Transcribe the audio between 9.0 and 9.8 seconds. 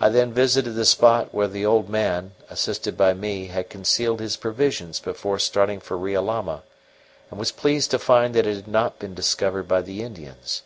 discovered